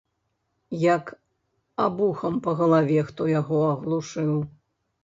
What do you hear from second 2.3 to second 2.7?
па